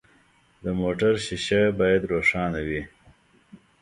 د 0.63 0.65
موټر 0.79 1.13
شیشه 1.25 1.61
باید 1.79 2.01
روښانه 2.11 2.59
وي. 2.67 2.81